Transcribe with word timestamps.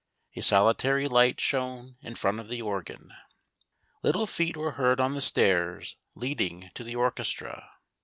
A 0.35 0.41
solitary 0.41 1.07
light 1.07 1.39
shone 1.39 1.97
in 2.01 2.15
front 2.15 2.39
of 2.39 2.49
the 2.49 2.59
organ. 2.59 3.13
Little 4.01 4.25
feet 4.25 4.57
were 4.57 4.71
heard 4.71 4.99
on 4.99 5.13
the 5.13 5.21
stairs 5.21 5.95
leading 6.15 6.71
to 6.73 6.83
the 6.83 6.95
orchestra. 6.95 7.69